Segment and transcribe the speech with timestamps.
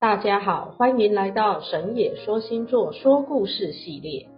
[0.00, 4.28] 大家好，欢迎来到神野说星座说故事系列。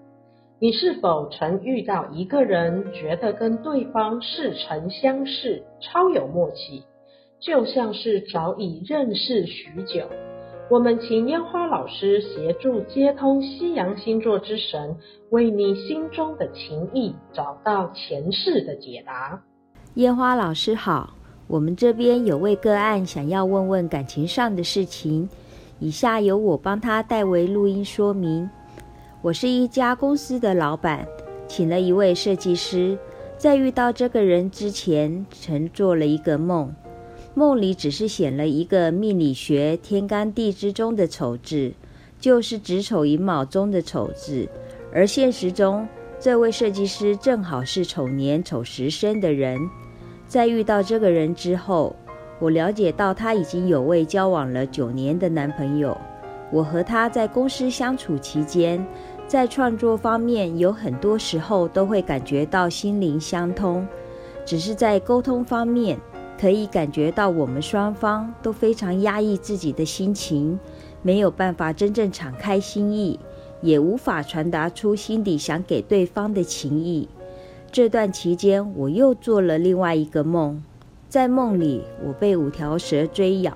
[0.59, 6.85] 你是否曾遇到一个人，觉得跟对方似曾相识，超有默契，
[7.41, 10.07] 就像是早已认识许久？
[10.71, 14.97] 我们请烟花老师协助接通西洋星座之神，
[15.29, 19.43] 为你心中的情谊找到前世的解答。
[19.97, 21.11] 烟花老师好，
[21.47, 25.29] 我们这边有位个案想要问问感情上的事情。
[25.81, 28.49] 以下由我帮他代为录音说明。
[29.23, 31.09] 我是一家公司的老板，
[31.49, 32.99] 请了一位设计师。
[33.39, 36.75] 在遇到这个人之前，曾做了一个梦，
[37.33, 41.73] 梦里只是显了一个命理学天干地支中的丑字，
[42.21, 44.47] 就是子丑寅卯中的丑字。
[44.93, 45.89] 而现实中，
[46.21, 49.59] 这位设计师正好是丑年丑时生的人。
[50.27, 51.97] 在遇到这个人之后，
[52.41, 55.97] 我了解到她已经有位交往了九年的男朋友。
[56.51, 58.85] 我和他在公司相处期间，
[59.29, 63.87] 在创作方面有很多时候都会感觉到心灵相通，
[64.45, 65.97] 只是在沟通方面，
[66.41, 70.59] 可以感觉到我们双方都非常压抑自己的心情，
[71.03, 73.21] 没有办法真正敞开心意，
[73.61, 77.09] 也无法传达出心底想给对方的情意。
[77.71, 80.61] 这段期间，我又做了另外一个梦。
[81.11, 83.53] 在梦里，我被五条蛇追咬，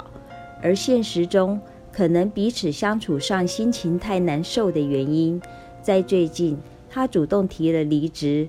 [0.60, 1.60] 而现实中，
[1.92, 5.40] 可能彼此相处上心情太难受的原因，
[5.80, 6.58] 在最近，
[6.90, 8.48] 他主动提了离职。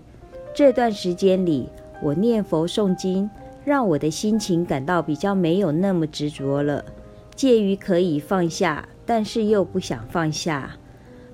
[0.55, 1.69] 这段时间里，
[2.01, 3.29] 我念佛诵经，
[3.63, 6.83] 让我的心情感到比较没有那么执着了，
[7.35, 10.71] 介于可以放下，但是又不想放下。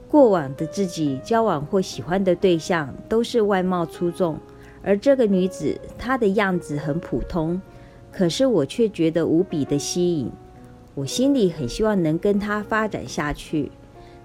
[0.10, 4.38] 过往的自己交往或喜欢的对象都是外貌出众。
[4.84, 7.62] 而这个女子，她的样子很普通，
[8.12, 10.32] 可是我却觉得无比的吸引。
[10.94, 13.72] 我心里很希望能跟她发展下去。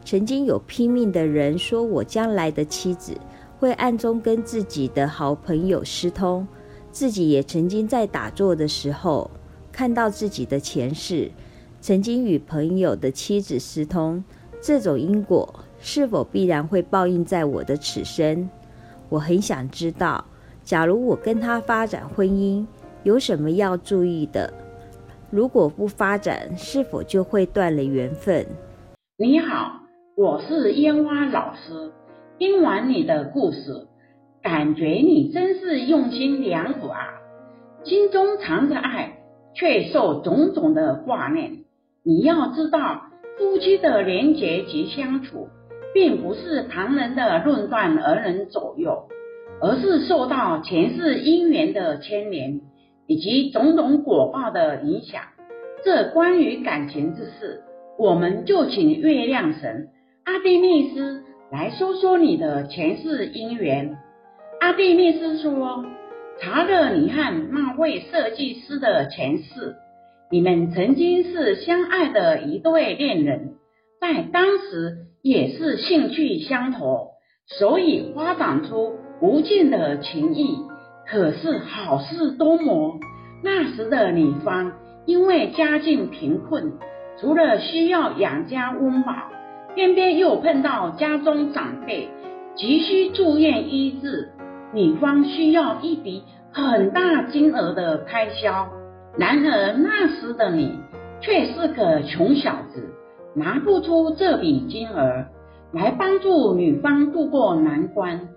[0.05, 3.13] 曾经有拼命的人说我将来的妻子
[3.59, 6.47] 会暗中跟自己的好朋友私通，
[6.93, 9.31] 自己也曾经在打坐的时候
[9.73, 11.31] 看到自己的前世
[11.81, 14.23] 曾经与朋友的妻子私通，
[14.63, 18.49] 这种因果是否必然会报应在我的此生？
[19.09, 20.25] 我很想知道。
[20.67, 22.67] 假如我跟他发展婚姻，
[23.05, 24.53] 有什么要注意的？
[25.31, 28.45] 如果不发展，是否就会断了缘分？
[29.17, 29.83] 你好，
[30.17, 31.93] 我是烟花老师。
[32.41, 33.87] 听完你的故事，
[34.43, 36.99] 感觉你真是用心良苦啊！
[37.85, 39.19] 心中藏着爱，
[39.55, 41.59] 却受种种的挂念。
[42.03, 43.03] 你要知道，
[43.39, 45.49] 夫妻的连结及相处，
[45.95, 49.07] 并不是旁人的论断而能左右。
[49.61, 52.61] 而是受到前世因缘的牵连，
[53.07, 55.23] 以及种种果报的影响。
[55.85, 57.63] 这关于感情之事，
[57.99, 59.89] 我们就请月亮神
[60.25, 63.97] 阿蒂密斯来说说你的前世因缘。
[64.61, 65.85] 阿蒂密斯说
[66.41, 69.77] ：“查了你和那位设计师的前世，
[70.31, 73.55] 你们曾经是相爱的一对恋人，
[74.01, 77.13] 在当时也是兴趣相投，
[77.47, 80.59] 所以发展出。”无尽的情谊，
[81.07, 82.99] 可是好事多磨。
[83.43, 84.73] 那时的女方
[85.07, 86.73] 因为家境贫困，
[87.19, 89.13] 除了需要养家温饱，
[89.75, 92.09] 偏偏又碰到家中长辈
[92.57, 94.33] 急需住院医治，
[94.73, 96.23] 女方需要一笔
[96.53, 98.69] 很大金额的开销。
[99.17, 100.79] 然而那时的你
[101.21, 102.91] 却是个穷小子，
[103.35, 105.25] 拿不出这笔金额
[105.73, 108.29] 来帮助女方渡过难关。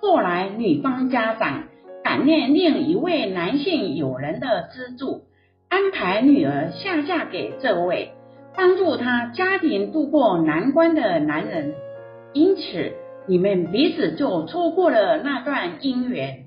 [0.00, 1.64] 后来，女方家长
[2.04, 5.22] 感念另一位男性友人的资助，
[5.68, 8.12] 安排女儿下嫁给这位
[8.56, 11.74] 帮助她家庭渡过难关的男人，
[12.32, 12.92] 因此
[13.26, 16.44] 你们彼此就错过了那段姻缘。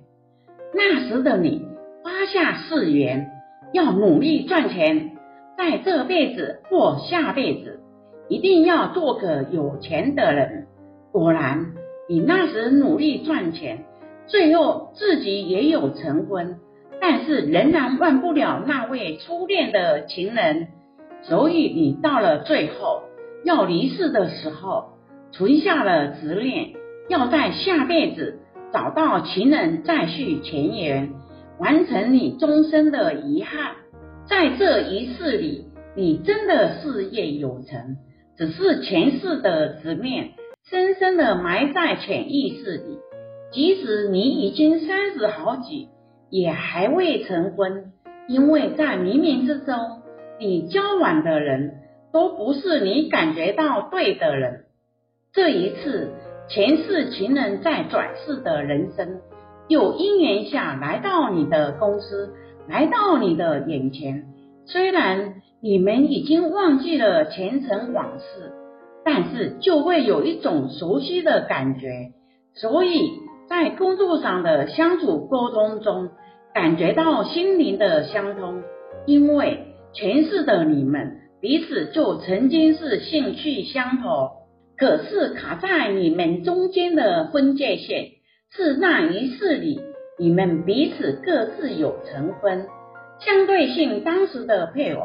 [0.73, 1.66] 那时的你
[2.03, 3.29] 发下誓言，
[3.73, 5.11] 要努力赚钱，
[5.57, 7.81] 在这辈子或下辈子
[8.29, 10.67] 一定要做个有钱的人。
[11.11, 11.73] 果然。
[12.11, 13.85] 你那时努力赚钱，
[14.28, 16.58] 最后自己也有成婚，
[16.99, 20.67] 但是仍然忘不了那位初恋的情人，
[21.22, 23.03] 所以你到了最后
[23.46, 24.90] 要离世的时候，
[25.31, 26.73] 存下了执念，
[27.08, 28.40] 要在下辈子
[28.73, 31.13] 找到情人再续前缘，
[31.59, 33.75] 完成你终身的遗憾。
[34.28, 37.96] 在这一世里，你真的事业有成，
[38.35, 40.31] 只是前世的执念。
[40.69, 42.99] 深深的埋在潜意识里，
[43.52, 45.90] 即使你已经三十好几，
[46.29, 47.91] 也还未成婚，
[48.28, 49.75] 因为在冥冥之中，
[50.40, 51.79] 你交往的人
[52.13, 54.66] 都不是你感觉到对的人。
[55.34, 56.11] 这一次，
[56.47, 59.19] 前世情人在转世的人生，
[59.67, 62.34] 有因缘下来到你的公司，
[62.69, 64.25] 来到你的眼前。
[64.67, 68.53] 虽然你们已经忘记了前尘往事，
[69.03, 72.11] 但是就会有一种熟悉的感觉。
[72.55, 73.11] 所以
[73.49, 76.09] 在工作上的相处沟通中，
[76.53, 78.61] 感觉到心灵的相通，
[79.05, 84.29] 因为前世的你们彼此就曾经是兴趣相投，
[84.77, 88.09] 可是卡在你们中间的分界线，
[88.51, 89.81] 是那一世里
[90.19, 92.67] 你们彼此各自有成婚。
[93.19, 95.01] 相对性，当时的配偶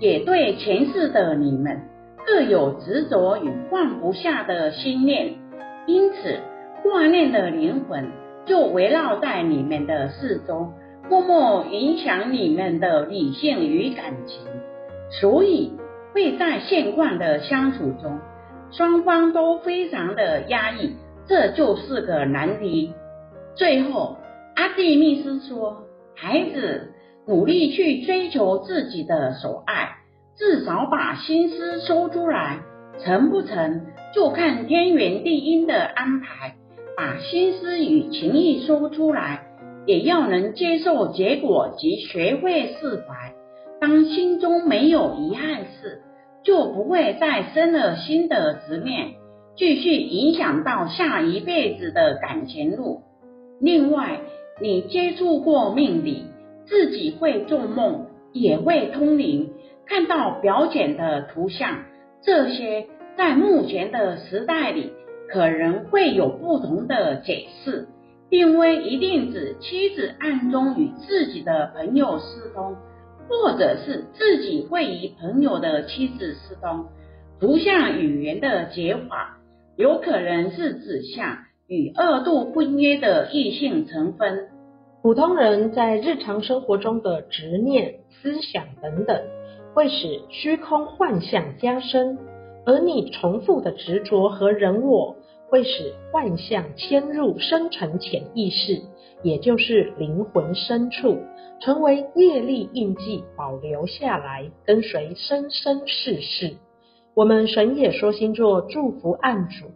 [0.00, 1.82] 也对前世的你们
[2.26, 5.34] 各有执着与放不下的心念，
[5.86, 6.38] 因此
[6.82, 8.10] 挂念的灵魂
[8.46, 10.72] 就围绕在你们的四周，
[11.08, 14.46] 默默影响你们的理性与感情，
[15.20, 15.72] 所以
[16.14, 18.18] 会在现况的相处中，
[18.70, 20.94] 双方都非常的压抑，
[21.26, 22.94] 这就是个难题。
[23.54, 24.16] 最后，
[24.54, 25.84] 阿蒂密斯说
[26.14, 26.92] ：“孩子。”
[27.26, 29.90] 努力去追求自己的所爱，
[30.36, 32.60] 至少把心思说出来，
[33.04, 36.54] 成不成就看天缘地因的安排。
[36.96, 39.46] 把心思与情意说出来，
[39.86, 43.32] 也要能接受结果及学会释怀。
[43.80, 46.02] 当心中没有遗憾时，
[46.44, 49.12] 就不会再生了新的执念，
[49.56, 53.02] 继续影响到下一辈子的感情路。
[53.60, 54.20] 另外，
[54.60, 56.24] 你接触过命理。
[56.66, 59.50] 自己会做梦，也会通灵，
[59.90, 61.78] 看到表浅的图像，
[62.22, 62.86] 这些
[63.18, 64.92] 在目前的时代里
[65.28, 67.88] 可能会有不同的解释，
[68.28, 72.76] 并非一定指妻子暗中与自己的朋友私通，
[73.28, 76.86] 或者是自己会与朋友的妻子私通。
[77.40, 79.38] 图像语言的解法，
[79.76, 84.50] 有可能是指向与二度婚约的异性成婚。
[85.02, 89.20] 普通人在日常生活中的执念、思想等等，
[89.74, 92.16] 会使虚空幻象加深；
[92.66, 95.16] 而你重复的执着和人我，
[95.48, 98.82] 会使幻象迁入深层潜意识，
[99.22, 101.18] 也就是灵魂深处，
[101.60, 106.56] 成为业力印记，保留下来，跟随生生世世。
[107.14, 109.66] 我们神野说星座祝福案主。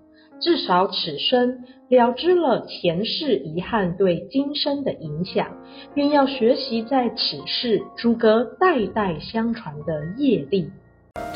[0.44, 5.46] 至少此生了知了前世遗憾对今生的影响，
[5.94, 10.70] 便要学习在此世阻隔代代相传的业力。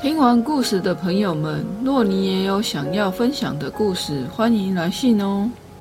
[0.02, 5.50] 听完故事的朋友们，若你也有想要分享的故事，欢迎来信哦。